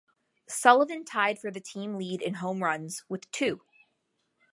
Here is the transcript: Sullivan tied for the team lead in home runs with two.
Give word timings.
Sullivan 0.49 1.05
tied 1.05 1.37
for 1.37 1.51
the 1.51 1.61
team 1.61 1.95
lead 1.95 2.23
in 2.23 2.33
home 2.33 2.63
runs 2.63 3.03
with 3.07 3.29
two. 3.29 3.61